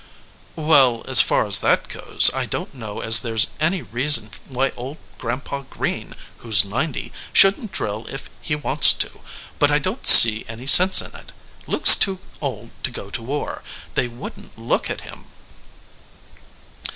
"Well, 0.55 1.03
as 1.07 1.21
far 1.21 1.45
as 1.45 1.59
that 1.59 1.87
goes, 1.87 2.31
I 2.33 2.47
don 2.47 2.71
t 2.71 2.77
know 2.79 3.01
as 3.01 3.23
158 3.23 3.23
THE 3.23 3.23
LIAR 3.23 3.23
there 3.23 3.35
s 3.35 3.47
any 3.59 3.81
reason 3.83 4.29
why 4.47 4.71
old 4.75 4.97
Grandpa 5.19 5.61
Green, 5.69 6.15
who 6.37 6.49
s 6.49 6.65
ninety, 6.65 7.11
shouldn 7.33 7.67
t 7.67 7.71
drill 7.71 8.07
if 8.09 8.27
he 8.41 8.55
wants 8.55 8.93
to, 8.93 9.21
but 9.59 9.69
I 9.69 9.77
don 9.77 9.97
t 9.97 10.07
see 10.07 10.43
any 10.47 10.65
sense 10.65 11.03
in 11.03 11.13
it. 11.13 11.31
Luke 11.67 11.87
s 11.87 11.95
too 11.95 12.17
old 12.41 12.71
to 12.81 12.89
go 12.91 13.11
to 13.11 13.21
war. 13.21 13.61
They 13.93 14.07
wouldn 14.07 14.49
t 14.49 14.59
look 14.59 14.89
at 14.89 15.01
him." 15.01 15.25